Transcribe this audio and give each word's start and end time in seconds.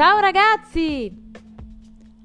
Ciao 0.00 0.18
ragazzi! 0.18 1.14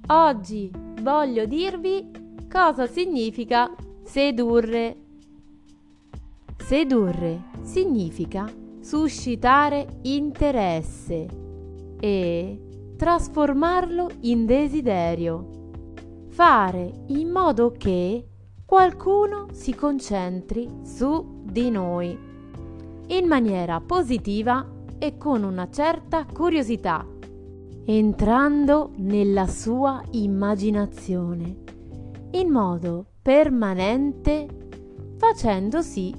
Oggi 0.07 0.71
voglio 1.01 1.45
dirvi 1.45 2.09
cosa 2.49 2.87
significa 2.87 3.69
sedurre. 4.01 4.95
Sedurre 6.55 7.49
significa 7.63 8.49
suscitare 8.79 9.99
interesse 10.03 11.27
e 11.99 12.93
trasformarlo 12.95 14.09
in 14.21 14.45
desiderio. 14.45 16.29
Fare 16.29 17.03
in 17.07 17.29
modo 17.29 17.73
che 17.77 18.25
qualcuno 18.65 19.47
si 19.51 19.75
concentri 19.75 20.79
su 20.85 21.41
di 21.43 21.69
noi 21.69 22.17
in 23.07 23.27
maniera 23.27 23.81
positiva 23.81 24.65
e 24.97 25.17
con 25.17 25.43
una 25.43 25.69
certa 25.69 26.25
curiosità, 26.25 27.05
entrando 27.85 28.91
nella 28.95 29.45
sua 29.45 30.01
immaginazione 30.11 31.57
in 32.31 32.49
modo 32.49 33.05
permanente, 33.21 34.47
facendo 35.17 35.81
sì 35.81 36.13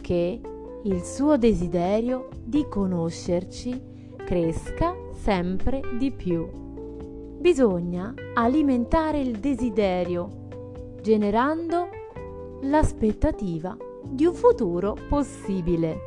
che 0.00 0.40
il 0.82 1.02
suo 1.02 1.36
desiderio 1.36 2.28
di 2.44 2.66
conoscerci 2.68 4.14
cresca 4.16 4.94
sempre 5.12 5.80
di 5.96 6.10
più. 6.10 6.48
Bisogna 7.38 8.12
alimentare 8.34 9.20
il 9.20 9.38
desiderio, 9.38 10.48
generando 11.00 11.88
l'aspettativa 12.62 13.76
di 14.04 14.24
un 14.24 14.34
futuro 14.34 14.96
possibile. 15.08 15.98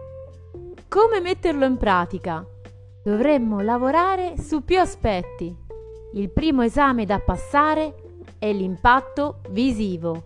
Come 0.88 1.22
metterlo 1.22 1.66
in 1.66 1.78
pratica? 1.78 2.46
Dovremmo 3.06 3.60
lavorare 3.60 4.34
su 4.40 4.64
più 4.64 4.80
aspetti. 4.80 5.56
Il 6.16 6.32
primo 6.32 6.64
esame 6.64 7.06
da 7.06 7.20
passare 7.20 7.94
è 8.40 8.52
l'impatto 8.52 9.42
visivo. 9.52 10.24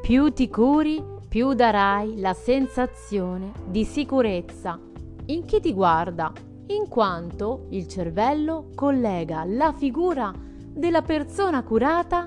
Più 0.00 0.32
ti 0.32 0.48
curi, 0.48 1.04
più 1.28 1.52
darai 1.52 2.18
la 2.18 2.32
sensazione 2.32 3.52
di 3.66 3.84
sicurezza 3.84 4.80
in 5.26 5.44
chi 5.44 5.60
ti 5.60 5.74
guarda, 5.74 6.32
in 6.68 6.88
quanto 6.88 7.66
il 7.68 7.86
cervello 7.86 8.70
collega 8.74 9.44
la 9.44 9.70
figura 9.74 10.32
della 10.72 11.02
persona 11.02 11.62
curata 11.62 12.26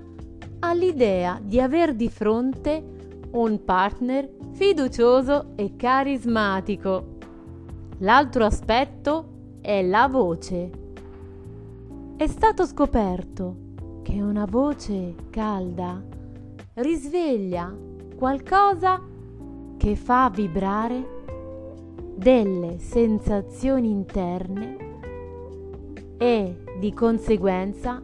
all'idea 0.59 1.39
di 1.41 1.59
aver 1.59 1.95
di 1.95 2.07
fronte 2.07 2.83
un 3.31 3.63
partner 3.65 4.29
fiducioso 4.51 5.53
e 5.55 5.75
carismatico. 5.75 7.17
L'altro 8.01 8.45
aspetto 8.45 9.37
è 9.61 9.81
la 9.83 10.07
voce. 10.07 10.69
È 12.15 12.27
stato 12.27 12.65
scoperto 12.65 13.55
che 14.01 14.21
una 14.21 14.45
voce 14.45 15.15
calda 15.29 16.01
risveglia 16.75 17.73
qualcosa 18.15 19.01
che 19.77 19.95
fa 19.95 20.29
vibrare 20.33 21.17
delle 22.15 22.79
sensazioni 22.79 23.89
interne 23.89 24.77
e 26.17 26.63
di 26.79 26.93
conseguenza 26.93 28.01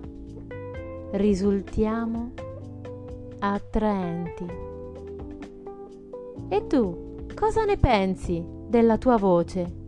risultiamo 1.12 2.31
attraenti. 3.40 4.45
E 6.47 6.67
tu 6.67 7.25
cosa 7.34 7.66
ne 7.66 7.78
pensi 7.78 8.45
della 8.67 8.97
tua 8.97 9.17
voce? 9.17 9.84